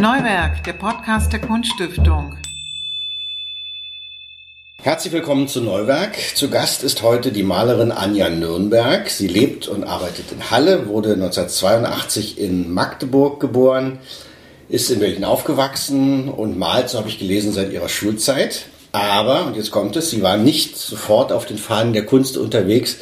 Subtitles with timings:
[0.00, 2.34] Neuwerk, der Podcast der Kunststiftung.
[4.78, 6.16] Herzlich willkommen zu Neuwerk.
[6.34, 9.10] Zu Gast ist heute die Malerin Anja Nürnberg.
[9.10, 13.98] Sie lebt und arbeitet in Halle, wurde 1982 in Magdeburg geboren,
[14.70, 18.68] ist in Berlin aufgewachsen und malt, so habe ich gelesen, seit ihrer Schulzeit.
[18.92, 22.96] Aber, und jetzt kommt es, sie war nicht sofort auf den Fahnen der Kunst unterwegs,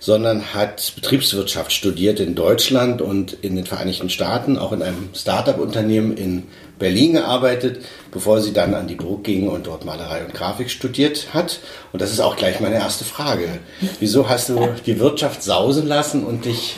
[0.00, 6.16] sondern hat Betriebswirtschaft studiert in Deutschland und in den Vereinigten Staaten, auch in einem Start-up-Unternehmen
[6.16, 6.44] in
[6.78, 11.28] Berlin gearbeitet, bevor sie dann an die Burg ging und dort Malerei und Grafik studiert
[11.34, 11.60] hat.
[11.92, 13.46] Und das ist auch gleich meine erste Frage.
[14.00, 16.76] Wieso hast du die Wirtschaft sausen lassen und dich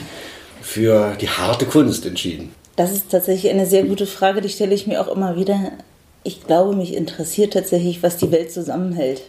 [0.60, 2.52] für die harte Kunst entschieden?
[2.74, 5.72] Das ist tatsächlich eine sehr gute Frage, die stelle ich mir auch immer wieder.
[6.24, 9.22] Ich glaube, mich interessiert tatsächlich, was die Welt zusammenhält.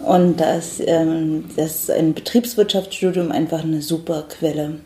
[0.00, 4.80] Und da ist, ähm, das ist ein Betriebswirtschaftsstudium einfach eine super Quelle.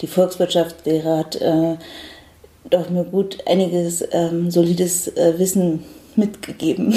[0.00, 1.76] Die Volkswirtschaftslehre hat äh,
[2.70, 5.84] doch mir gut einiges ähm, solides äh, Wissen
[6.16, 6.94] mitgegeben.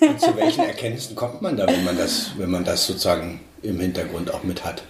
[0.00, 3.80] Und zu welchen Erkenntnissen kommt man da, wenn man das, wenn man das sozusagen im
[3.80, 4.82] Hintergrund auch mit hat?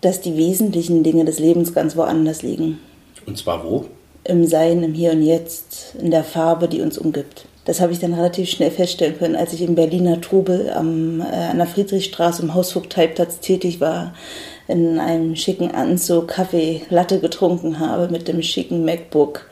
[0.00, 2.78] Dass die wesentlichen Dinge des Lebens ganz woanders liegen.
[3.26, 3.86] Und zwar wo?
[4.24, 7.46] Im Sein, im Hier und Jetzt, in der Farbe, die uns umgibt.
[7.66, 11.24] Das habe ich dann relativ schnell feststellen können, als ich im Berliner Trubel am, äh,
[11.24, 14.14] an der Friedrichstraße im Hausvogteiplatz tätig war,
[14.68, 19.46] in einem schicken Anzug Kaffee, Latte getrunken habe, mit dem schicken MacBook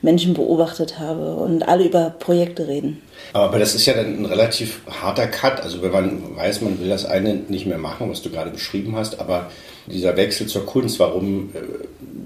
[0.00, 3.02] Menschen beobachtet habe und alle über Projekte reden.
[3.32, 5.60] Aber das ist ja dann ein relativ harter Cut.
[5.60, 8.94] Also wenn man weiß, man will das eine nicht mehr machen, was du gerade beschrieben
[8.96, 9.50] hast, aber
[9.86, 11.60] dieser Wechsel zur Kunst, warum, äh,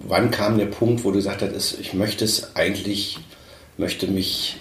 [0.07, 3.19] wann kam der Punkt, wo du gesagt hast, ich möchte es eigentlich,
[3.79, 4.57] möchte mich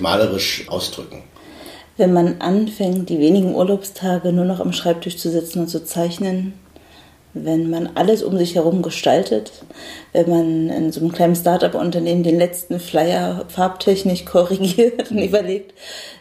[0.00, 1.22] malerisch ausdrücken?
[1.96, 6.54] Wenn man anfängt, die wenigen Urlaubstage nur noch am Schreibtisch zu sitzen und zu zeichnen,
[7.34, 9.52] wenn man alles um sich herum gestaltet,
[10.12, 15.72] wenn man in so einem kleinen Start-up-Unternehmen den letzten Flyer farbtechnisch korrigiert und überlegt,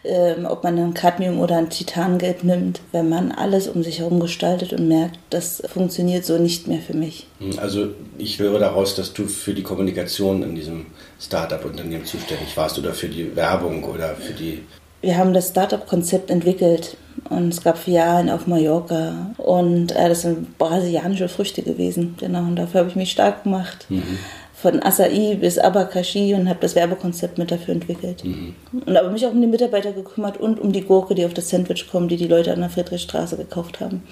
[0.03, 4.19] ähm, ob man ein Cadmium oder ein Titangelb nimmt, wenn man alles um sich herum
[4.19, 7.27] gestaltet und merkt, das funktioniert so nicht mehr für mich.
[7.39, 10.87] Hm, also ich höre daraus, dass du für die Kommunikation in diesem
[11.19, 14.63] Start-up-Unternehmen zuständig warst oder für die Werbung oder für die
[15.01, 16.95] wir haben das Startup-Konzept entwickelt
[17.29, 22.15] und es gab Filialen auf Mallorca und äh, das sind brasilianische Früchte gewesen.
[22.19, 23.85] Genau, und dafür habe ich mich stark gemacht.
[23.89, 24.19] Mhm.
[24.53, 28.23] Von Acai bis Abakashi und habe das Werbekonzept mit dafür entwickelt.
[28.23, 28.55] Mhm.
[28.85, 31.49] Und habe mich auch um die Mitarbeiter gekümmert und um die Gurke, die auf das
[31.49, 34.03] Sandwich kommt, die die Leute an der Friedrichstraße gekauft haben.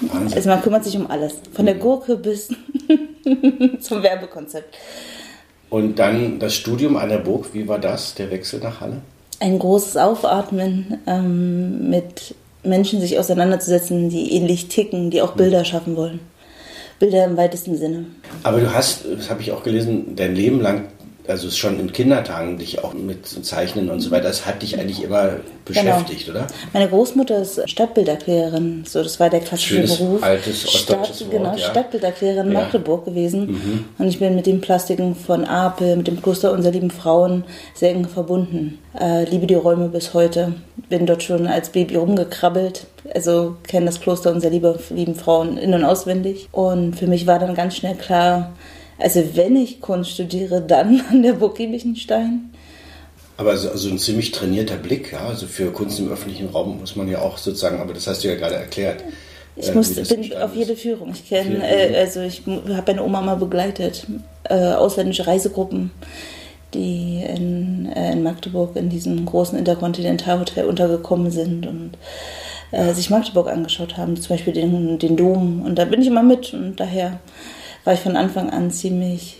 [0.00, 0.36] Wahnsinn.
[0.36, 1.40] Also man kümmert sich um alles.
[1.52, 1.80] Von der mhm.
[1.80, 2.48] Gurke bis
[3.80, 4.76] zum Werbekonzept.
[5.68, 9.02] Und dann das Studium an der Burg, wie war das, der Wechsel nach Halle?
[9.40, 15.96] Ein großes Aufatmen, ähm, mit Menschen sich auseinanderzusetzen, die ähnlich ticken, die auch Bilder schaffen
[15.96, 16.20] wollen.
[16.98, 18.06] Bilder im weitesten Sinne.
[18.42, 20.84] Aber du hast, das habe ich auch gelesen, dein Leben lang
[21.28, 25.02] also schon in Kindertagen dich auch mit Zeichnen und so weiter, das hat dich eigentlich
[25.02, 26.38] immer beschäftigt, genau.
[26.38, 26.46] oder?
[26.72, 30.22] Meine Großmutter ist Stadtbilderklärerin, so das war der klassische Schönes, Beruf.
[30.22, 31.58] altes Stadt, Wort, Genau, ja.
[31.58, 32.60] Stadtbilderklärerin in ja.
[32.60, 33.46] Magdeburg gewesen.
[33.46, 33.84] Mhm.
[33.98, 37.44] Und ich bin mit den Plastiken von Apel, mit dem Kloster unserer lieben Frauen
[37.74, 38.78] sehr eng verbunden.
[38.98, 40.54] Äh, liebe die Räume bis heute.
[40.88, 42.86] Bin dort schon als Baby rumgekrabbelt.
[43.14, 46.48] Also kenne das Kloster unserer lieben Frauen in- und auswendig.
[46.52, 48.52] Und für mich war dann ganz schnell klar,
[48.98, 52.50] also wenn ich Kunst studiere, dann an der Burg Giebichenstein.
[53.38, 55.26] Aber so, also ein ziemlich trainierter Blick, ja.
[55.26, 58.28] Also für Kunst im öffentlichen Raum muss man ja auch sozusagen, aber das hast du
[58.28, 59.04] ja gerade erklärt.
[59.56, 61.10] Ich äh, muss, bin auf jede Führung.
[61.12, 64.06] Ich kenne, äh, also ich habe meine Oma mal begleitet,
[64.44, 65.90] äh, ausländische Reisegruppen,
[66.72, 71.92] die in, äh, in Magdeburg in diesem großen Interkontinentalhotel untergekommen sind und
[72.70, 75.62] äh, sich Magdeburg angeschaut haben, zum Beispiel den, den Dom.
[75.62, 77.20] Und da bin ich immer mit und daher
[77.86, 79.38] war ich von Anfang an ziemlich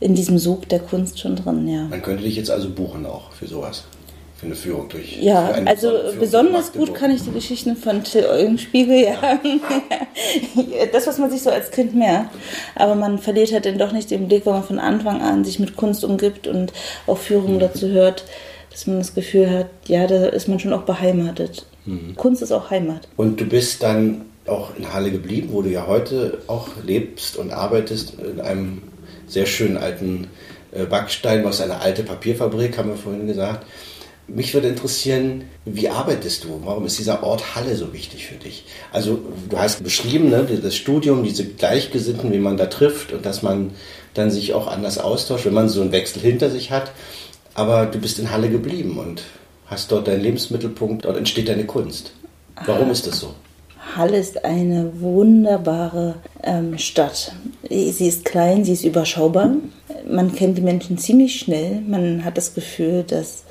[0.00, 1.84] in diesem Sog der Kunst schon drin, ja.
[1.84, 3.84] Man könnte dich jetzt also buchen auch für sowas.
[4.36, 5.18] Für eine Führung durch.
[5.22, 9.40] Ja, also Führung besonders gut kann ich die Geschichten von Till Eugenspiegel, ja.
[10.54, 10.86] ja.
[10.92, 12.34] das, was man sich so als Kind merkt.
[12.74, 15.60] Aber man verliert halt dann doch nicht den Blick, weil man von Anfang an sich
[15.60, 16.72] mit Kunst umgibt und
[17.06, 17.60] auch Führungen mhm.
[17.60, 18.24] dazu hört,
[18.70, 21.64] dass man das Gefühl hat, ja, da ist man schon auch beheimatet.
[21.86, 22.16] Mhm.
[22.16, 23.06] Kunst ist auch Heimat.
[23.16, 27.52] Und du bist dann auch in Halle geblieben, wo du ja heute auch lebst und
[27.52, 28.82] arbeitest, in einem
[29.26, 30.28] sehr schönen alten
[30.72, 33.66] äh, Backstein aus einer alten Papierfabrik, haben wir vorhin gesagt.
[34.28, 36.62] Mich würde interessieren, wie arbeitest du?
[36.64, 38.64] Warum ist dieser Ort Halle so wichtig für dich?
[38.92, 43.42] Also du hast beschrieben, ne, das Studium, diese Gleichgesinnten, wie man da trifft und dass
[43.42, 43.72] man
[44.14, 46.92] dann sich auch anders austauscht, wenn man so einen Wechsel hinter sich hat.
[47.54, 49.24] Aber du bist in Halle geblieben und
[49.66, 52.12] hast dort deinen Lebensmittelpunkt, dort entsteht deine Kunst.
[52.64, 53.34] Warum ist das so?
[53.96, 57.32] Halle ist eine wunderbare ähm, Stadt.
[57.68, 59.54] Sie ist klein, sie ist überschaubar.
[60.08, 61.80] Man kennt die Menschen ziemlich schnell.
[61.86, 63.44] Man hat das Gefühl, dass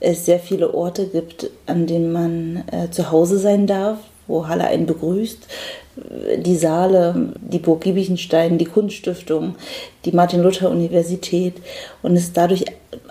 [0.00, 4.64] es sehr viele Orte gibt, an denen man äh, zu Hause sein darf, wo Halle
[4.64, 5.46] einen begrüßt.
[6.38, 9.56] Die Saale, die Burg Giebichenstein, die Kunststiftung,
[10.04, 11.54] die Martin-Luther-Universität
[12.02, 12.64] und ist dadurch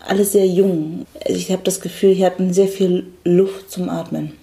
[0.07, 1.05] alles sehr jung.
[1.25, 4.38] Also ich habe das Gefühl, hier hatten sehr viel Luft zum Atmen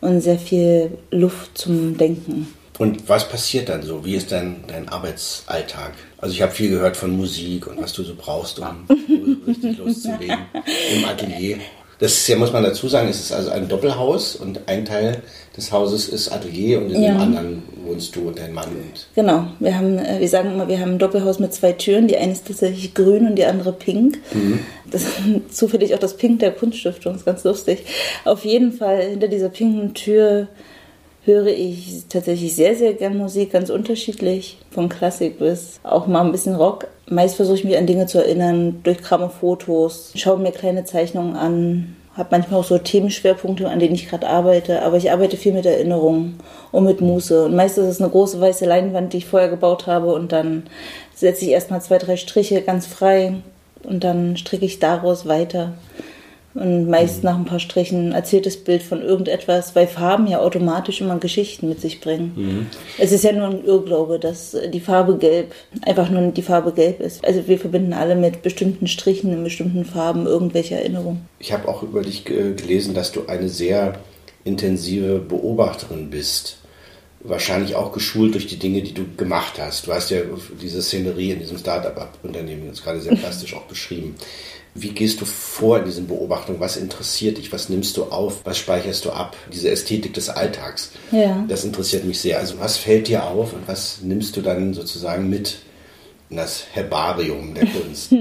[0.00, 2.48] und sehr viel Luft zum Denken.
[2.78, 4.04] Und was passiert dann so?
[4.04, 5.92] Wie ist dein, dein Arbeitsalltag?
[6.18, 8.86] Also ich habe viel gehört von Musik und was du so brauchst, um
[9.46, 10.38] richtig loszulegen
[10.94, 11.58] im Atelier.
[12.00, 15.22] Das ist ja, muss man dazu sagen, es ist also ein Doppelhaus und ein Teil
[15.56, 17.12] des Hauses ist Atelier und in ja.
[17.12, 18.68] dem anderen wohnst du und dein Mann.
[18.68, 22.08] Und genau, wir haben, äh, wir sagen immer, wir haben ein Doppelhaus mit zwei Türen.
[22.08, 24.18] Die eine ist tatsächlich grün und die andere pink.
[24.32, 24.60] Mhm.
[24.94, 27.84] Das ist zufällig auch das Pink der Kunststiftung, ist ganz lustig.
[28.24, 30.46] Auf jeden Fall hinter dieser pinken Tür
[31.24, 36.32] höre ich tatsächlich sehr, sehr gern Musik, ganz unterschiedlich, von Klassik bis auch mal ein
[36.32, 36.86] bisschen Rock.
[37.08, 41.34] Meist versuche ich mich an Dinge zu erinnern, durch Kramme Fotos, schaue mir kleine Zeichnungen
[41.34, 45.54] an, habe manchmal auch so Themenschwerpunkte, an denen ich gerade arbeite, aber ich arbeite viel
[45.54, 46.38] mit Erinnerungen
[46.70, 47.46] und mit Muße.
[47.46, 50.64] Und meist ist es eine große weiße Leinwand, die ich vorher gebaut habe und dann
[51.14, 53.34] setze ich erstmal zwei, drei Striche ganz frei
[53.84, 55.74] und dann stricke ich daraus weiter.
[56.54, 57.24] Und meist mhm.
[57.24, 61.68] nach ein paar Strichen erzählt das Bild von irgendetwas, weil Farben ja automatisch immer Geschichten
[61.68, 62.32] mit sich bringen.
[62.36, 62.66] Mhm.
[62.96, 65.52] Es ist ja nur ein Irrglaube, dass die Farbe gelb
[65.82, 67.24] einfach nur die Farbe gelb ist.
[67.24, 71.26] Also wir verbinden alle mit bestimmten Strichen in bestimmten Farben irgendwelche Erinnerungen.
[71.40, 73.94] Ich habe auch über dich gelesen, dass du eine sehr
[74.44, 76.58] intensive Beobachterin bist.
[77.26, 79.86] Wahrscheinlich auch geschult durch die Dinge, die du gemacht hast.
[79.86, 80.20] Du hast ja
[80.60, 84.14] diese Szenerie in diesem Start-up-Unternehmen jetzt gerade sehr plastisch auch beschrieben.
[84.74, 86.60] Wie gehst du vor in diesen Beobachtungen?
[86.60, 87.50] Was interessiert dich?
[87.50, 88.40] Was nimmst du auf?
[88.44, 89.36] Was speicherst du ab?
[89.52, 90.90] Diese Ästhetik des Alltags.
[91.12, 91.44] Ja.
[91.48, 92.38] Das interessiert mich sehr.
[92.38, 95.60] Also was fällt dir auf und was nimmst du dann sozusagen mit
[96.28, 98.12] in das Herbarium der Kunst?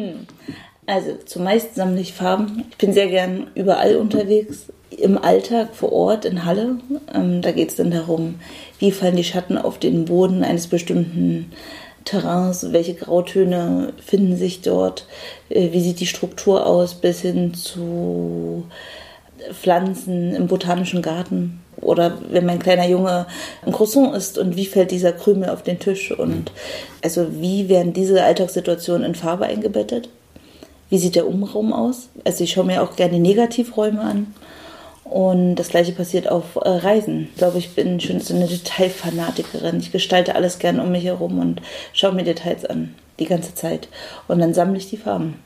[0.86, 2.66] Also zumeist sammle ich Farben.
[2.70, 4.66] Ich bin sehr gern überall unterwegs.
[5.00, 6.78] Im Alltag vor Ort in Halle.
[7.14, 8.36] Ähm, da geht es dann darum,
[8.80, 11.52] wie fallen die Schatten auf den Boden eines bestimmten
[12.06, 15.08] Terrains, welche Grautöne finden sich dort,
[15.50, 18.66] äh, wie sieht die Struktur aus, bis hin zu
[19.52, 21.60] Pflanzen im botanischen Garten.
[21.82, 23.26] Oder wenn mein kleiner Junge
[23.66, 26.52] ein Croissant isst und wie fällt dieser Krümel auf den Tisch und
[27.04, 30.10] also wie werden diese Alltagssituationen in Farbe eingebettet?
[30.90, 32.10] Wie sieht der Umraum aus?
[32.24, 34.34] Also ich schaue mir auch gerne Negativräume an.
[35.04, 37.28] Und das gleiche passiert auf äh, Reisen.
[37.32, 39.80] Ich glaube, ich bin schon so eine Detailfanatikerin.
[39.80, 41.62] Ich gestalte alles gern um mich herum und
[41.92, 43.90] schaue mir Details an, die ganze Zeit.
[44.28, 45.40] Und dann sammle ich die Farben.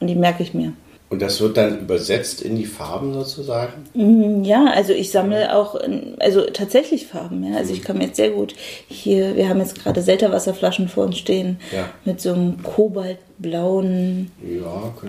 [0.00, 0.72] Und die merke ich mir.
[1.08, 3.84] Und das wird dann übersetzt in die Farben sozusagen?
[3.94, 5.78] Mm, ja, also ich sammle auch,
[6.18, 7.44] also tatsächlich Farben.
[7.44, 7.58] Ja.
[7.58, 8.56] Also ich kann mir jetzt sehr gut
[8.88, 11.88] hier, wir haben jetzt gerade Selterwasserflaschen vor uns stehen ja.
[12.04, 14.32] mit so einem kobaltblauen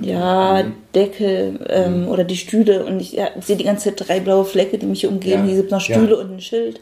[0.03, 0.63] ja, ja,
[0.93, 2.09] Deckel ähm, mhm.
[2.09, 5.07] oder die Stühle und ich ja, sehe die ganze Zeit drei blaue Flecke, die mich
[5.07, 5.45] umgeben.
[5.45, 6.79] Hier gibt es noch Stühle und ein Schild.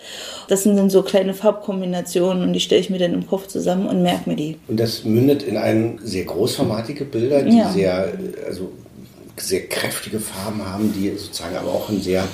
[0.49, 3.87] Das sind dann so kleine Farbkombinationen und die stelle ich mir dann im Kopf zusammen
[3.87, 4.57] und merke mir die.
[4.67, 8.11] Und das mündet in ein sehr großformatige Bilder, die sehr,
[8.45, 8.73] also
[9.37, 12.27] sehr kräftige Farben haben, die sozusagen aber auch einen sehr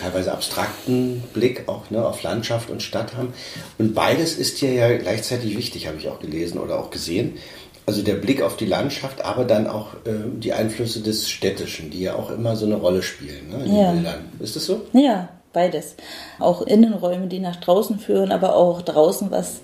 [0.00, 3.32] teilweise abstrakten Blick auch ne, auf Landschaft und Stadt haben.
[3.78, 7.36] Und beides ist hier ja gleichzeitig wichtig, habe ich auch gelesen oder auch gesehen.
[7.84, 12.02] Also der Blick auf die Landschaft, aber dann auch äh, die Einflüsse des Städtischen, die
[12.02, 13.92] ja auch immer so eine Rolle spielen ne, in ja.
[13.92, 14.24] den Bildern.
[14.38, 14.82] Ist das so?
[14.92, 15.96] Ja, beides.
[16.38, 19.62] Auch Innenräume, die nach draußen führen, aber auch draußen was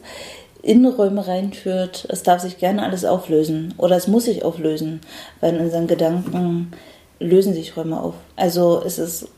[0.62, 5.00] Innenräume reinführt, es darf sich gerne alles auflösen oder es muss sich auflösen,
[5.40, 6.72] weil in unseren Gedanken
[7.20, 8.14] lösen sich Räume auf.
[8.36, 9.28] Also es ist,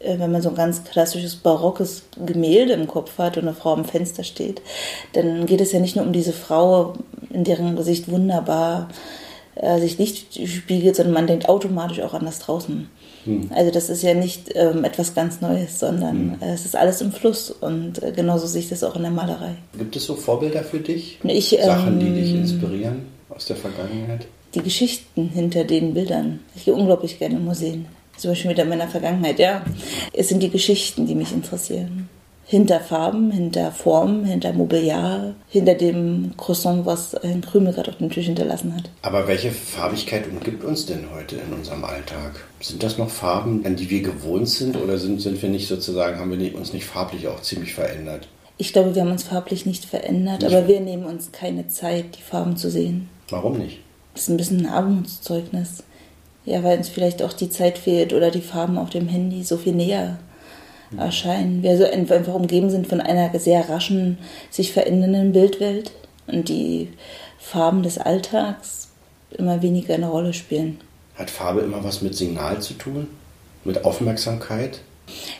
[0.00, 3.72] äh, wenn man so ein ganz klassisches barockes Gemälde im Kopf hat und eine Frau
[3.72, 4.62] am Fenster steht,
[5.14, 6.94] dann geht es ja nicht nur um diese Frau,
[7.30, 9.27] in deren Gesicht wunderbar äh,
[9.78, 12.88] sich Licht spiegelt, sondern man denkt automatisch auch an das draußen.
[13.24, 13.50] Hm.
[13.54, 16.42] Also das ist ja nicht ähm, etwas ganz Neues, sondern hm.
[16.42, 19.10] äh, es ist alles im Fluss und äh, genauso sehe ich das auch in der
[19.10, 19.56] Malerei.
[19.76, 21.18] Gibt es so Vorbilder für dich?
[21.24, 24.26] Ich, Sachen, die ähm, dich inspirieren aus der Vergangenheit?
[24.54, 26.40] Die Geschichten hinter den Bildern.
[26.54, 27.86] Ich gehe unglaublich gerne in Museen.
[28.16, 29.62] Zum Beispiel wieder in meiner Vergangenheit, ja.
[30.12, 32.08] Es sind die Geschichten, die mich interessieren
[32.48, 38.10] hinter Farben, hinter Formen, hinter Mobiliar, hinter dem Croissant, was ein Krümel gerade auf dem
[38.10, 38.88] Tisch hinterlassen hat.
[39.02, 42.46] Aber welche Farbigkeit umgibt uns denn heute in unserem Alltag?
[42.60, 46.18] Sind das noch Farben, an die wir gewohnt sind oder sind, sind wir nicht sozusagen,
[46.18, 48.28] haben wir uns nicht farblich auch ziemlich verändert?
[48.56, 50.50] Ich glaube, wir haben uns farblich nicht verändert, nicht?
[50.50, 53.10] aber wir nehmen uns keine Zeit, die Farben zu sehen.
[53.28, 53.80] Warum nicht?
[54.14, 55.84] Das ist ein bisschen ein Armutszeugnis.
[56.46, 59.58] Ja, weil uns vielleicht auch die Zeit fehlt oder die Farben auf dem Handy so
[59.58, 60.18] viel näher
[60.96, 61.62] erscheinen.
[61.62, 64.18] Wir so einfach umgeben sind von einer sehr raschen,
[64.50, 65.92] sich verändernden Bildwelt.
[66.26, 66.88] und die
[67.38, 68.88] Farben des Alltags
[69.30, 70.78] immer weniger eine Rolle spielen.
[71.14, 73.08] Hat Farbe immer was mit Signal zu tun?
[73.64, 74.80] Mit Aufmerksamkeit?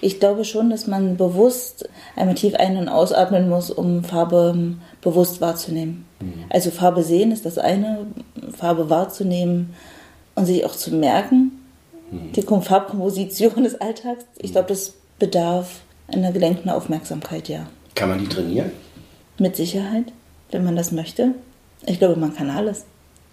[0.00, 5.40] Ich glaube schon, dass man bewusst einmal tief ein- und ausatmen muss, um Farbe bewusst
[5.40, 6.06] wahrzunehmen.
[6.20, 6.44] Mhm.
[6.48, 8.06] Also Farbe sehen ist das eine,
[8.56, 9.74] Farbe wahrzunehmen
[10.34, 11.52] und sich auch zu merken.
[12.10, 12.32] Mhm.
[12.32, 17.66] Die Farbkomposition des Alltags, ich glaube, das bedarf einer gelenkten Aufmerksamkeit, ja.
[17.94, 18.72] Kann man die trainieren?
[19.38, 20.12] Mit Sicherheit,
[20.50, 21.34] wenn man das möchte.
[21.86, 22.84] Ich glaube, man kann alles.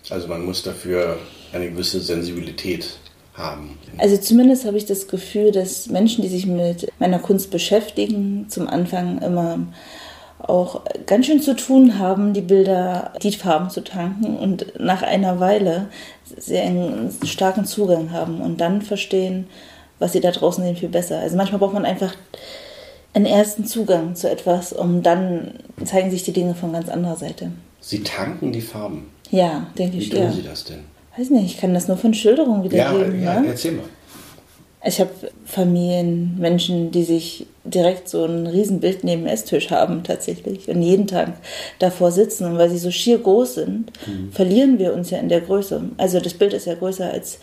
[0.10, 1.18] Also man muss dafür
[1.54, 2.98] eine gewisse Sensibilität
[3.34, 3.78] haben.
[3.98, 8.68] Also zumindest habe ich das Gefühl, dass Menschen, die sich mit meiner Kunst beschäftigen, zum
[8.68, 9.60] Anfang immer
[10.40, 15.40] auch ganz schön zu tun haben, die Bilder, die Farben zu tanken und nach einer
[15.40, 15.88] Weile
[16.38, 19.48] sehr einen starken Zugang haben und dann verstehen,
[20.00, 21.20] was sie da draußen sehen, viel besser.
[21.20, 22.16] Also manchmal braucht man einfach
[23.14, 27.52] einen ersten Zugang zu etwas, um dann zeigen sich die Dinge von ganz anderer Seite.
[27.80, 29.08] Sie tanken die Farben?
[29.32, 30.08] Ja, denke ich.
[30.08, 30.32] Wie tun ja.
[30.32, 30.80] Sie das denn?
[31.18, 33.24] Weiß nicht, ich kann das nur von Schilderungen wiedergeben.
[33.24, 33.48] Ja, ja ne?
[33.48, 33.86] erzähl mal.
[34.88, 35.10] Ich habe
[35.46, 41.08] Familien, Menschen, die sich direkt so ein Riesenbild neben dem Esstisch haben tatsächlich und jeden
[41.08, 41.34] Tag
[41.80, 42.46] davor sitzen.
[42.46, 44.32] Und weil sie so schier groß sind, mhm.
[44.32, 45.82] verlieren wir uns ja in der Größe.
[45.98, 47.40] Also das Bild ist ja größer als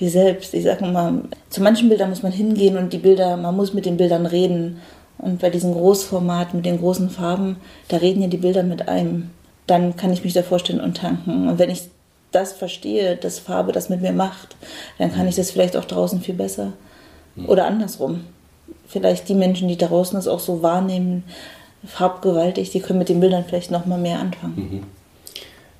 [0.00, 0.52] wir selbst.
[0.52, 3.86] Ich sage mal, zu manchen Bildern muss man hingehen und die Bilder, man muss mit
[3.86, 4.80] den Bildern reden.
[5.18, 7.56] Und bei diesem Großformat mit den großen Farben,
[7.88, 9.30] da reden ja die Bilder mit einem.
[9.68, 11.48] Dann kann ich mich da vorstellen und tanken.
[11.48, 11.82] Und wenn ich
[12.32, 14.56] das verstehe, dass Farbe das mit mir macht,
[14.98, 16.72] dann kann ich das vielleicht auch draußen viel besser.
[17.46, 18.24] Oder andersrum.
[18.86, 21.24] Vielleicht die Menschen, die draußen das auch so wahrnehmen,
[21.86, 24.54] farbgewaltig, die können mit den Bildern vielleicht noch mal mehr anfangen.
[24.56, 24.82] Mhm.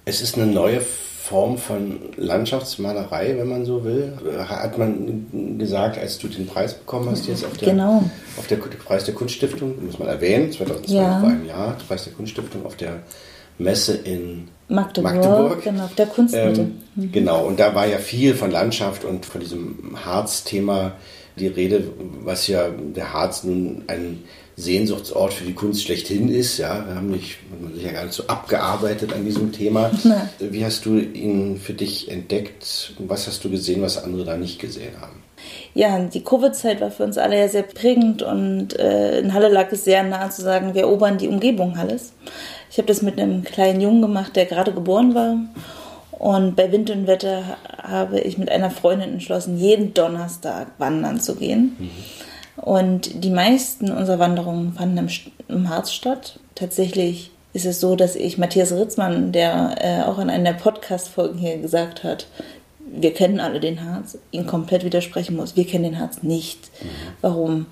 [0.05, 4.13] Es ist eine neue Form von Landschaftsmalerei, wenn man so will.
[4.49, 8.03] Hat man gesagt, als du den Preis bekommen hast, jetzt auf der, genau.
[8.37, 11.23] auf der Preis der Kunststiftung, muss man erwähnen, 2012 ja.
[11.23, 13.03] war ein Jahr, Preis der Kunststiftung auf der
[13.61, 15.63] Messe in Magdeburg, Magdeburg.
[15.63, 16.61] genau, auf der Kunstmitte.
[16.61, 17.13] Ähm, mhm.
[17.13, 20.93] Genau, und da war ja viel von Landschaft und von diesem Harz-Thema
[21.37, 21.85] die Rede,
[22.23, 24.25] was ja der Harz nun ein
[24.57, 26.59] Sehnsuchtsort für die Kunst schlechthin ist.
[26.59, 29.91] Ja, wir haben nicht, man sich ja gar nicht so abgearbeitet an diesem Thema.
[30.05, 30.29] Nein.
[30.39, 32.95] Wie hast du ihn für dich entdeckt?
[32.99, 35.23] Was hast du gesehen, was andere da nicht gesehen haben?
[35.73, 39.73] Ja, die Covid-Zeit war für uns alle ja sehr prägend und äh, in Halle lag
[39.73, 42.13] es sehr nahe zu sagen, wir erobern die Umgebung Halles.
[42.71, 45.37] Ich habe das mit einem kleinen Jungen gemacht, der gerade geboren war.
[46.13, 51.35] Und bei Wind und Wetter habe ich mit einer Freundin entschlossen, jeden Donnerstag wandern zu
[51.35, 51.77] gehen.
[51.79, 51.91] Mhm.
[52.63, 55.09] Und die meisten unserer Wanderungen fanden im,
[55.49, 56.39] im, Harz statt.
[56.55, 61.59] Tatsächlich ist es so, dass ich Matthias Ritzmann, der äh, auch in einer Podcast-Folge hier
[61.59, 62.27] gesagt hat,
[62.93, 65.57] wir kennen alle den Harz, ihn komplett widersprechen muss.
[65.57, 66.71] Wir kennen den Harz nicht.
[66.83, 66.89] Mhm.
[67.23, 67.67] Warum?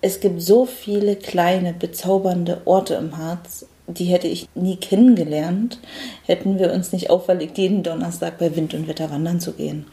[0.00, 5.78] Es gibt so viele kleine, bezaubernde Orte im Harz die hätte ich nie kennengelernt,
[6.26, 9.86] hätten wir uns nicht auferlegt, jeden Donnerstag bei Wind und Wetter wandern zu gehen.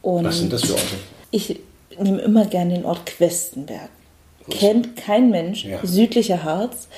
[0.00, 0.96] Und Was sind das für Orte?
[1.30, 1.60] Ich
[1.98, 3.90] nehme immer gerne den Ort Questenberg.
[4.50, 5.78] Kennt kein Mensch, ja.
[5.82, 6.88] südlicher Harz.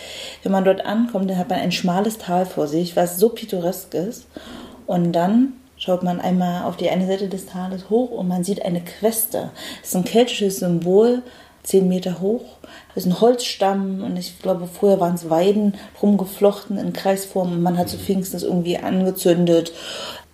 [0.42, 3.92] Wenn man dort ankommt, dann hat man ein schmales Tal vor sich, was so pittoresk
[3.92, 4.26] ist.
[4.86, 8.64] Und dann schaut man einmal auf die eine Seite des Tales hoch und man sieht
[8.64, 9.50] eine Queste.
[9.80, 11.22] Das ist ein keltisches Symbol,
[11.64, 12.44] zehn Meter hoch.
[12.94, 17.62] Das ist ein Holzstamm und ich glaube, vorher waren es Weiden rumgeflochten in Kreisform und
[17.62, 19.72] man hat zu Pfingsten irgendwie angezündet.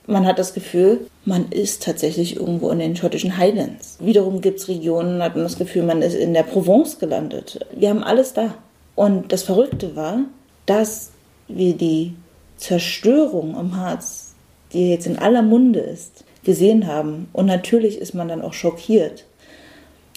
[0.07, 3.97] Man hat das Gefühl, man ist tatsächlich irgendwo in den schottischen Highlands.
[4.01, 7.65] Wiederum gibt es Regionen, hat man das Gefühl, man ist in der Provence gelandet.
[7.75, 8.55] Wir haben alles da.
[8.97, 10.19] Und das Verrückte war,
[10.67, 11.13] dass
[11.47, 12.15] wir die
[12.57, 14.35] Zerstörung am Harz,
[14.73, 17.29] die jetzt in aller Munde ist, gesehen haben.
[17.33, 19.25] Und natürlich ist man dann auch schockiert.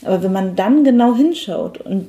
[0.05, 2.07] Aber wenn man dann genau hinschaut und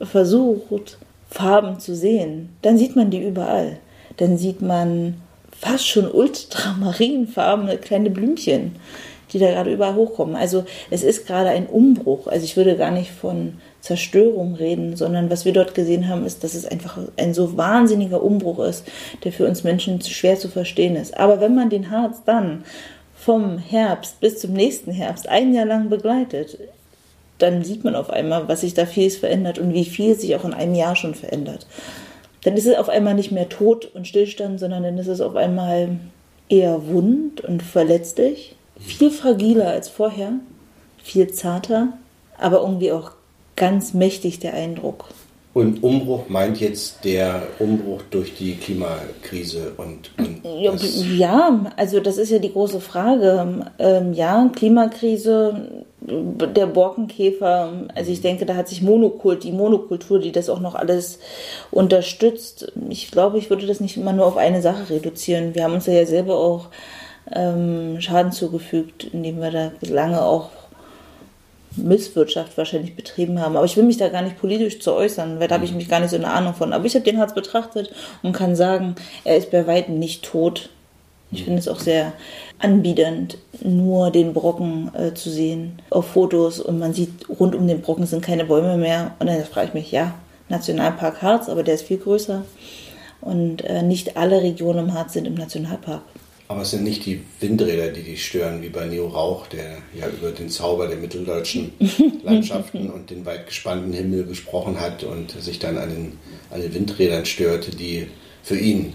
[0.00, 0.98] versucht,
[1.30, 3.78] Farben zu sehen, dann sieht man die überall.
[4.16, 5.20] Dann sieht man
[5.58, 8.76] fast schon ultramarinfarbene kleine Blümchen,
[9.32, 10.36] die da gerade überall hochkommen.
[10.36, 12.26] Also es ist gerade ein Umbruch.
[12.26, 16.44] Also ich würde gar nicht von Zerstörung reden, sondern was wir dort gesehen haben, ist,
[16.44, 18.84] dass es einfach ein so wahnsinniger Umbruch ist,
[19.24, 21.16] der für uns Menschen schwer zu verstehen ist.
[21.16, 22.64] Aber wenn man den Harz dann
[23.14, 26.58] vom Herbst bis zum nächsten Herbst ein Jahr lang begleitet,
[27.38, 30.44] dann sieht man auf einmal, was sich da vieles verändert und wie viel sich auch
[30.44, 31.66] in einem Jahr schon verändert.
[32.44, 35.36] Dann ist es auf einmal nicht mehr Tod und Stillstand, sondern dann ist es auf
[35.36, 35.98] einmal
[36.48, 40.32] eher wund und verletzlich, viel fragiler als vorher,
[41.02, 41.88] viel zarter,
[42.38, 43.12] aber irgendwie auch
[43.56, 45.06] ganz mächtig der Eindruck.
[45.56, 50.42] Und Umbruch meint jetzt der Umbruch durch die Klimakrise und, und
[51.16, 53.64] ja, also das ist ja die große Frage.
[53.78, 60.30] Ähm, ja, Klimakrise der Borkenkäfer, also ich denke, da hat sich Monokult, die Monokultur, die
[60.30, 61.20] das auch noch alles
[61.70, 62.70] unterstützt.
[62.90, 65.54] Ich glaube, ich würde das nicht immer nur auf eine Sache reduzieren.
[65.54, 66.66] Wir haben uns ja selber auch
[67.34, 70.50] ähm, Schaden zugefügt, indem wir da lange auch
[71.76, 73.56] Misswirtschaft wahrscheinlich betrieben haben.
[73.56, 75.88] Aber ich will mich da gar nicht politisch zu äußern, weil da habe ich mich
[75.88, 76.72] gar nicht so eine Ahnung von.
[76.72, 77.92] Aber ich habe den Harz betrachtet
[78.22, 80.70] und kann sagen, er ist bei weitem nicht tot.
[81.32, 82.12] Ich finde es auch sehr
[82.58, 87.82] anbiedernd, nur den Brocken äh, zu sehen auf Fotos und man sieht, rund um den
[87.82, 89.12] Brocken sind keine Bäume mehr.
[89.18, 90.14] Und dann frage ich mich, ja,
[90.48, 92.44] Nationalpark Harz, aber der ist viel größer.
[93.20, 96.02] Und äh, nicht alle Regionen im Harz sind im Nationalpark.
[96.48, 100.06] Aber es sind nicht die Windräder, die dich stören, wie bei Neo Rauch, der ja
[100.08, 101.72] über den Zauber der mitteldeutschen
[102.22, 106.12] Landschaften und den weit gespannten Himmel gesprochen hat und sich dann an den,
[106.50, 108.06] an den Windrädern störte, die
[108.44, 108.92] für ihn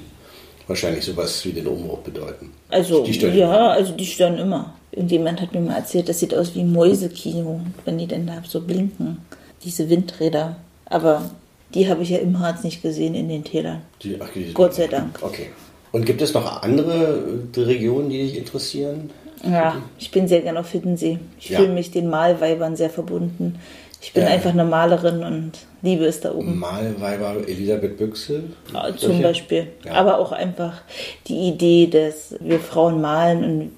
[0.67, 2.51] wahrscheinlich sowas wie den Umbruch bedeuten.
[2.69, 3.71] Also, die stören ja, immer.
[3.71, 4.73] also die stören immer.
[4.93, 8.61] Irgendjemand hat mir mal erzählt, das sieht aus wie Mäusekino, wenn die denn da so
[8.61, 9.17] blinken.
[9.63, 10.55] Diese Windräder.
[10.85, 11.29] Aber
[11.73, 13.81] die habe ich ja im Harz nicht gesehen in den Tälern.
[14.01, 15.19] Die, ach, Gott sei Dank.
[15.21, 15.47] Okay.
[15.91, 17.23] Und gibt es noch andere
[17.55, 19.09] äh, Regionen, die dich interessieren?
[19.43, 21.19] Ja, ich bin sehr gerne auf Hiddensee.
[21.39, 21.59] Ich ja.
[21.59, 23.59] fühle mich den Malweibern sehr verbunden.
[24.03, 24.29] Ich bin ja.
[24.29, 25.51] einfach eine Malerin und
[25.83, 26.57] liebe es da oben.
[26.57, 28.45] Malweiber Elisabeth Büchsel?
[28.73, 29.21] Ja, zum?
[29.21, 29.67] Beispiel.
[29.85, 29.93] Ja.
[29.93, 30.81] Aber auch einfach
[31.27, 33.71] die Idee, dass wir Frauen malen und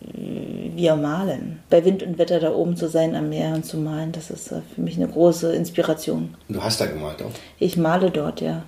[0.78, 1.60] wir malen.
[1.70, 4.52] Bei Wind und Wetter da oben zu sein am Meer und zu malen, das ist
[4.54, 6.36] äh, für mich eine große Inspiration.
[6.48, 7.32] Du hast da gemalt auch?
[7.60, 8.64] Ich male dort, ja.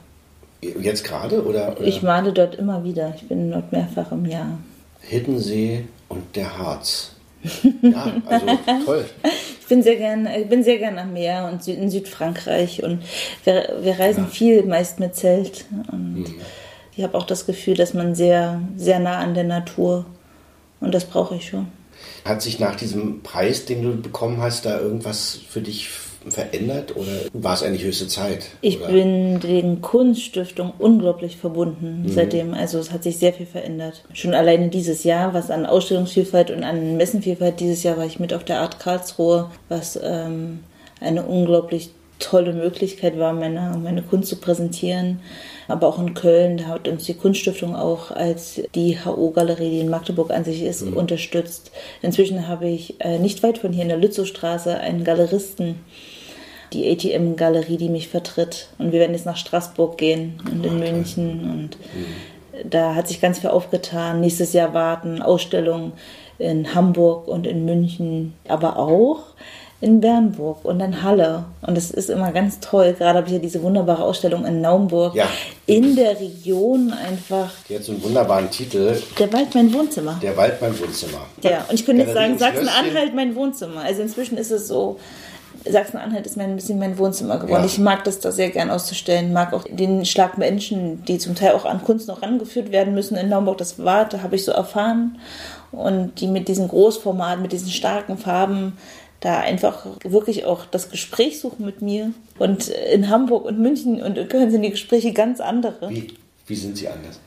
[0.62, 1.46] Jetzt gerade?
[1.46, 1.82] Oder, oder?
[1.82, 3.14] Ich male dort immer wieder.
[3.16, 4.58] Ich bin dort mehrfach im Jahr.
[5.02, 7.12] Hiddensee und der Harz.
[7.82, 8.46] Ja, also
[8.86, 9.06] toll.
[9.60, 13.02] Ich bin sehr gern, ich bin sehr gern am Meer und in Südfrankreich und
[13.44, 14.30] wir, wir reisen ja.
[14.30, 15.66] viel, meist mit Zelt.
[15.92, 16.36] Und mhm.
[16.96, 20.06] ich habe auch das Gefühl, dass man sehr, sehr nah an der Natur
[20.80, 21.68] und das brauche ich schon.
[22.26, 25.90] Hat sich nach diesem Preis, den du bekommen hast, da irgendwas für dich
[26.30, 28.48] verändert oder war es eigentlich höchste Zeit?
[28.62, 28.92] Ich oder?
[28.92, 32.10] bin den Kunststiftungen unglaublich verbunden mhm.
[32.10, 32.54] seitdem.
[32.54, 34.04] Also es hat sich sehr viel verändert.
[34.14, 38.34] Schon alleine dieses Jahr, was an Ausstellungsvielfalt und an Messenvielfalt, dieses Jahr war ich mit
[38.34, 40.60] auf der Art Karlsruhe, was ähm,
[41.00, 45.20] eine unglaublich tolle Möglichkeit war, meine, meine Kunst zu präsentieren.
[45.68, 49.90] Aber auch in Köln, da hat uns die Kunststiftung auch als die HO-Galerie, die in
[49.90, 50.96] Magdeburg an sich ist, mhm.
[50.96, 51.72] unterstützt.
[52.02, 55.76] Inzwischen habe ich äh, nicht weit von hier in der Lützowstraße einen Galeristen,
[56.74, 58.70] die ATM-Galerie, die mich vertritt.
[58.78, 61.50] Und wir werden jetzt nach Straßburg gehen und in München.
[61.50, 62.70] Und mhm.
[62.70, 64.22] da hat sich ganz viel aufgetan.
[64.22, 65.94] Nächstes Jahr warten Ausstellungen
[66.38, 69.20] in Hamburg und in München, aber auch
[69.82, 71.46] in Bernburg und in Halle.
[71.62, 72.96] Und das ist immer ganz toll.
[72.98, 75.16] Gerade habe ich ja diese wunderbare Ausstellung in Naumburg.
[75.16, 75.28] Ja.
[75.66, 77.52] In der Region einfach.
[77.70, 78.98] Die hat so einen wunderbaren Titel.
[79.20, 80.18] Der Wald mein Wohnzimmer.
[80.22, 81.28] Der Wald mein Wohnzimmer.
[81.44, 83.82] Ja, und ich könnte jetzt sagen, Sachsen-Anhalt mein Wohnzimmer.
[83.82, 84.98] Also inzwischen ist es so,
[85.70, 87.64] Sachsen-Anhalt ist ein bisschen mein Wohnzimmer geworden.
[87.64, 87.66] Ja.
[87.66, 91.52] Ich mag das da sehr gern auszustellen, mag auch den Schlag Menschen, die zum Teil
[91.52, 93.58] auch an Kunst noch rangeführt werden müssen in Naumburg.
[93.58, 95.18] Das war, da habe ich so erfahren.
[95.72, 98.78] Und die mit diesen Großformaten, mit diesen starken Farben,
[99.20, 102.12] da einfach wirklich auch das Gespräch suchen mit mir.
[102.38, 105.90] Und in Hamburg und München und in Köln sind die Gespräche ganz andere.
[105.90, 106.14] Wie,
[106.48, 107.20] wie sind sie anders?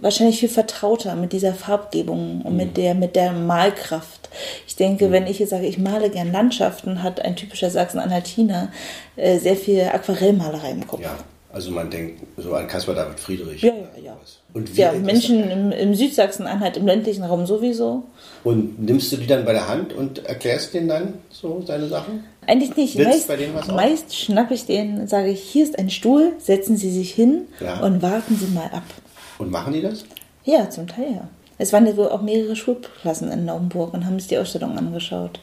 [0.00, 2.56] Wahrscheinlich viel vertrauter mit dieser Farbgebung und mhm.
[2.56, 4.28] mit der mit der Malkraft.
[4.66, 5.12] Ich denke, mhm.
[5.12, 8.70] wenn ich jetzt sage, ich male gern Landschaften, hat ein typischer Sachsen-Anhaltiner
[9.16, 11.02] äh, sehr viel Aquarellmalerei im Kopf.
[11.02, 11.16] Ja,
[11.52, 13.62] also man denkt so an Caspar David Friedrich.
[13.62, 14.16] Ja, ja, ja.
[14.52, 18.04] Und ja, Menschen im, im Südsachsen-Anhalt, im ländlichen Raum sowieso.
[18.44, 22.24] Und nimmst du die dann bei der Hand und erklärst denen dann so seine Sachen?
[22.46, 22.98] Eigentlich nicht.
[22.98, 26.76] meist, bei denen was meist schnappe ich denen, sage ich, hier ist ein Stuhl, setzen
[26.76, 27.80] Sie sich hin ja.
[27.80, 28.84] und warten Sie mal ab.
[29.38, 30.04] Und machen die das?
[30.44, 31.28] Ja, zum Teil ja.
[31.58, 35.40] Es waren ja wohl auch mehrere Schulklassen in Naumburg und haben sich die Ausstellung angeschaut.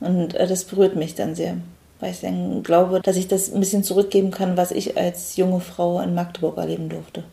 [0.00, 1.56] Und äh, das berührt mich dann sehr,
[2.00, 5.60] weil ich dann glaube, dass ich das ein bisschen zurückgeben kann, was ich als junge
[5.60, 7.24] Frau in Magdeburg erleben durfte.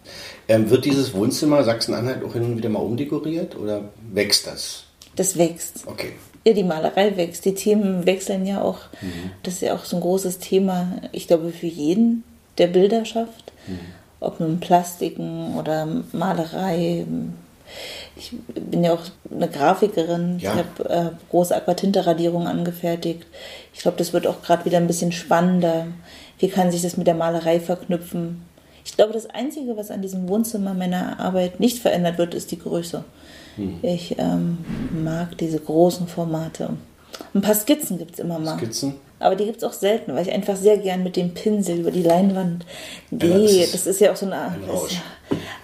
[0.48, 4.86] Ähm, wird dieses Wohnzimmer Sachsen-Anhalt auch hin und wieder mal umdekoriert oder wächst das?
[5.16, 5.86] Das wächst.
[5.86, 6.14] Okay.
[6.46, 7.46] Ja, die Malerei wächst.
[7.46, 8.80] Die Themen wechseln ja auch.
[9.02, 9.32] Mhm.
[9.44, 12.24] Das ist ja auch so ein großes Thema, ich glaube, für jeden,
[12.58, 13.52] der Bilder schafft.
[13.68, 13.80] Mhm
[14.20, 17.06] ob nun Plastiken oder Malerei.
[18.16, 20.40] Ich bin ja auch eine Grafikerin.
[20.40, 20.54] Ja.
[20.54, 23.26] Ich habe äh, große Aquatinte-Radierungen angefertigt.
[23.74, 25.88] Ich glaube, das wird auch gerade wieder ein bisschen spannender.
[26.40, 28.44] Wie kann sich das mit der Malerei verknüpfen?
[28.86, 32.60] Ich glaube, das Einzige, was an diesem Wohnzimmer meiner Arbeit nicht verändert wird, ist die
[32.60, 33.04] Größe.
[33.56, 33.80] Hm.
[33.82, 34.60] Ich ähm,
[35.04, 36.70] mag diese großen Formate.
[37.34, 38.58] Ein paar Skizzen gibt es immer mal.
[38.58, 38.96] Skizzen?
[39.20, 41.92] Aber die gibt es auch selten, weil ich einfach sehr gern mit dem Pinsel über
[41.92, 42.66] die Leinwand
[43.12, 43.50] gehe.
[43.50, 44.94] Ja, das, das, ist ja auch so eine, ein Rausch.
[44.94, 45.02] Ja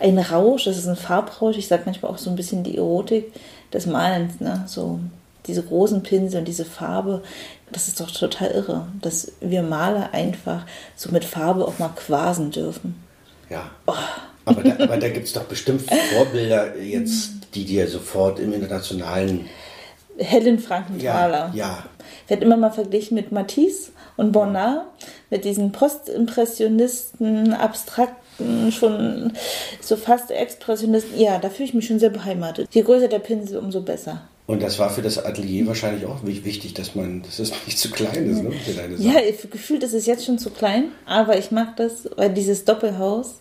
[0.01, 1.57] ein Rausch, das ist ein Farbrausch.
[1.57, 3.31] Ich sage manchmal auch so ein bisschen die Erotik
[3.73, 4.39] des Malens.
[4.39, 4.63] Ne?
[4.67, 4.99] So
[5.47, 7.23] diese großen Pinsel und diese Farbe,
[7.71, 12.51] das ist doch total irre, dass wir Maler einfach so mit Farbe auch mal quasen
[12.51, 12.95] dürfen.
[13.49, 13.69] Ja.
[13.87, 13.93] Oh.
[14.43, 15.83] Aber da, aber da gibt es doch bestimmt
[16.13, 19.47] Vorbilder jetzt, die dir sofort im internationalen.
[20.23, 21.51] Helen Frankenthaler.
[21.53, 21.85] Ja, ja.
[22.27, 24.85] Wird immer mal verglichen mit Matisse und Bonnard,
[25.29, 29.33] mit diesen Postimpressionisten, abstrakten, schon
[29.81, 31.19] so fast Expressionisten.
[31.19, 32.67] Ja, da fühle ich mich schon sehr beheimatet.
[32.71, 34.21] Je größer der Pinsel, umso besser.
[34.47, 37.89] Und das war für das Atelier wahrscheinlich auch wichtig, dass man, dass es nicht zu
[37.89, 38.51] klein ist, ne?
[38.51, 39.13] Für deine ja,
[39.49, 43.35] gefühlt ist es jetzt schon zu klein, aber ich mag das, weil dieses Doppelhaus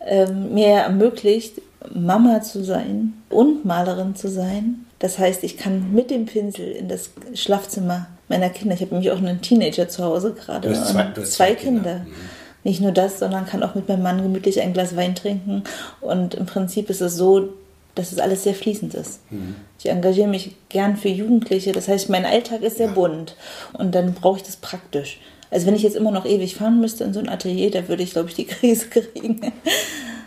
[0.00, 1.60] ähm, mir ermöglicht,
[1.94, 4.86] Mama zu sein und Malerin zu sein.
[5.04, 9.10] Das heißt, ich kann mit dem Pinsel in das Schlafzimmer meiner Kinder, ich habe nämlich
[9.10, 11.82] auch einen Teenager zu Hause gerade, du hast zwei, du hast zwei, zwei Kinder.
[11.82, 12.06] Kinder.
[12.06, 12.14] Mhm.
[12.62, 15.64] Nicht nur das, sondern kann auch mit meinem Mann gemütlich ein Glas Wein trinken.
[16.00, 17.50] Und im Prinzip ist es so,
[17.94, 19.20] dass es alles sehr fließend ist.
[19.30, 19.56] Mhm.
[19.78, 22.92] Ich engagiere mich gern für Jugendliche, das heißt, mein Alltag ist sehr ja.
[22.94, 23.36] bunt
[23.74, 25.20] und dann brauche ich das praktisch.
[25.50, 28.02] Also wenn ich jetzt immer noch ewig fahren müsste in so ein Atelier, da würde
[28.02, 29.52] ich, glaube ich, die Krise kriegen.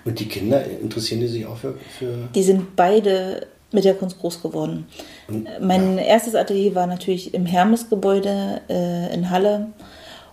[0.06, 1.80] Und die Kinder, interessieren die sich auch für...
[1.98, 4.88] für die sind beide mit der Kunst groß geworden.
[5.28, 9.68] Und, mein erstes Atelier war natürlich im Hermes-Gebäude äh, in Halle.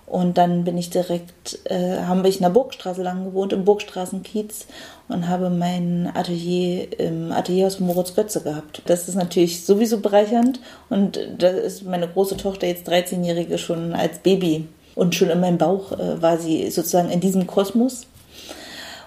[0.06, 4.66] Und dann bin ich direkt, äh, haben wir in der Burgstraße lang gewohnt, im Burgstraßenkiez
[5.08, 8.80] und habe mein Atelier im Atelierhaus von Moritz Götze gehabt.
[8.86, 14.20] Das ist natürlich sowieso bereichernd und da ist meine große Tochter jetzt 13-Jährige schon als
[14.20, 18.06] Baby und schon in meinem Bauch äh, war sie sozusagen in diesem Kosmos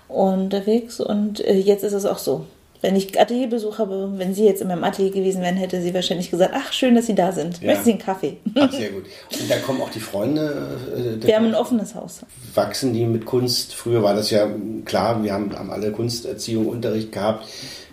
[0.08, 2.45] unterwegs und äh, jetzt ist es auch so
[2.81, 6.29] wenn ich Atelierbesuch habe, wenn Sie jetzt in meinem Atelier gewesen wären, hätte sie wahrscheinlich
[6.29, 7.61] gesagt, ach, schön, dass Sie da sind.
[7.61, 7.67] Ja.
[7.67, 8.37] Möchten Sie einen Kaffee?
[8.55, 9.05] Ach, sehr gut.
[9.39, 10.77] Und da kommen auch die Freunde.
[10.95, 12.21] Äh, wir haben ein offenes Haus.
[12.53, 13.73] Wachsen die mit Kunst?
[13.73, 14.47] Früher war das ja
[14.85, 17.47] klar, wir haben, haben alle Kunsterziehung, Unterricht gehabt.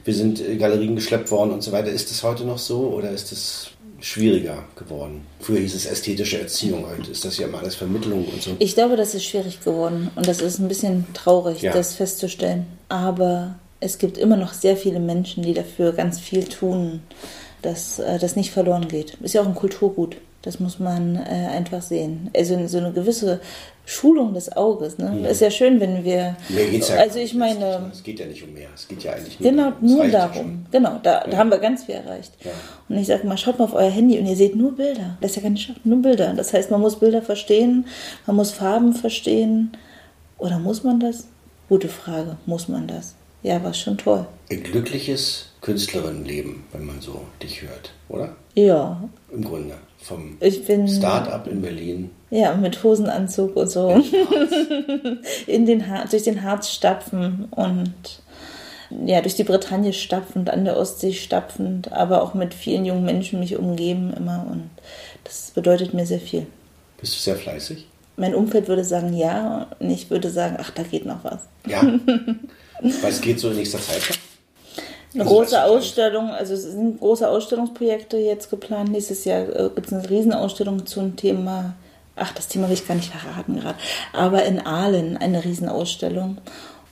[0.05, 1.89] Wir sind äh, Galerien geschleppt worden und so weiter.
[1.89, 3.71] Ist das heute noch so oder ist das
[4.01, 5.27] schwieriger geworden.
[5.41, 8.51] Früher hieß es ästhetische Erziehung, heute ist das ja immer alles Vermittlung und so.
[8.59, 11.73] Ich glaube, das ist schwierig geworden und das ist ein bisschen traurig, ja.
[11.73, 12.67] das festzustellen.
[12.91, 17.03] Aber es gibt immer noch sehr viele Menschen, die dafür ganz viel tun,
[17.61, 19.15] dass äh, das nicht verloren geht.
[19.23, 20.17] Ist ja auch ein Kulturgut.
[20.41, 22.31] Das muss man äh, einfach sehen.
[22.37, 23.41] Also so eine gewisse
[23.85, 24.97] Schulung des Auges.
[24.99, 25.21] Ne?
[25.23, 25.29] Ja.
[25.29, 26.37] Ist ja schön, wenn wir.
[26.49, 27.91] Mehr geht's ja also ich meine.
[27.93, 28.69] Es geht ja nicht um mehr.
[28.75, 30.67] Es geht ja eigentlich nur Genau, nur darum.
[30.71, 31.27] Genau, da, ja.
[31.29, 32.33] da haben wir ganz viel erreicht.
[32.43, 32.53] Ja.
[32.89, 35.19] Und ich sage mal, schaut mal auf euer Handy und ihr seht nur Bilder.
[35.21, 36.33] Das ist ja keine Schrift, nur Bilder.
[36.35, 37.87] Das heißt, man muss Bilder verstehen,
[38.27, 39.77] man muss Farben verstehen.
[40.39, 41.29] Oder muss man das?
[41.69, 42.37] Gute Frage.
[42.47, 43.15] Muss man das?
[43.45, 44.27] Ja, war schon toll.
[44.51, 48.35] Ein glückliches Künstlerinnenleben, wenn man so dich hört, oder?
[48.55, 49.07] Ja.
[49.31, 49.75] Im Grunde.
[49.99, 52.11] Vom Start-up in Berlin.
[52.31, 54.03] Ja, mit Hosenanzug und so.
[55.47, 57.93] in den Har durch den Harz stapfen und
[59.05, 63.41] ja, durch die Bretagne stapfend, an der Ostsee stapfend, aber auch mit vielen jungen Menschen
[63.41, 64.71] mich umgeben immer und
[65.25, 66.47] das bedeutet mir sehr viel.
[66.99, 67.87] Bist du sehr fleißig?
[68.17, 71.41] Mein Umfeld würde sagen ja und ich würde sagen, ach, da geht noch was.
[71.67, 71.83] Ja.
[72.81, 74.03] Was geht so in nächster Zeit?
[75.15, 78.91] Eine also große Ausstellung, also es sind große Ausstellungsprojekte jetzt geplant.
[78.91, 81.77] Nächstes Jahr äh, gibt es eine Riesenausstellung zum Thema,
[82.17, 83.79] ach, das Thema will ich gar nicht verraten gerade,
[84.13, 86.39] aber in Aalen eine Riesenausstellung.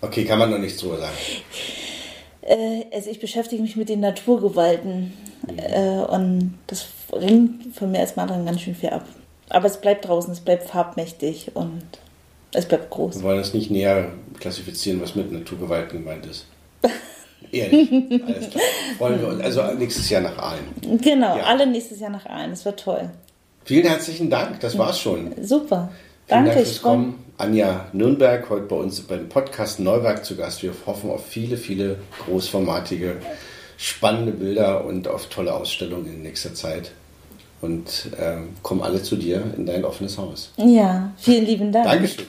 [0.01, 1.17] Okay, kann man noch nichts drüber sagen.
[2.43, 5.13] Äh, also ich beschäftige mich mit den Naturgewalten
[5.49, 5.59] mhm.
[5.59, 9.05] äh, und das ringt von mir als Malerin ganz schön viel ab.
[9.49, 11.83] Aber es bleibt draußen, es bleibt farbmächtig und
[12.53, 13.17] es bleibt groß.
[13.17, 16.47] Wir wollen das nicht näher klassifizieren, was mit Naturgewalten gemeint ist.
[17.53, 17.91] Ehrlich.
[17.91, 18.65] Alles klar.
[18.99, 20.99] Wollen wir uns, also nächstes Jahr nach Aalen.
[21.01, 21.45] Genau, ja.
[21.45, 22.51] alle nächstes Jahr nach Aalen.
[22.51, 23.11] Das war toll.
[23.65, 25.33] Vielen herzlichen Dank, das war's schon.
[25.43, 25.91] Super.
[26.27, 27.25] Vielen Danke, Dank fürs Kommen.
[27.39, 30.63] Anja Nürnberg, heute bei uns beim Podcast Neuwerk zu Gast.
[30.63, 33.17] Wir hoffen auf viele, viele großformatige,
[33.77, 36.93] spannende Bilder und auf tolle Ausstellungen in nächster Zeit
[37.61, 40.53] und äh, kommen alle zu dir in dein offenes Haus.
[40.57, 41.87] Ja, vielen lieben Dank.
[41.87, 42.27] Dankeschön.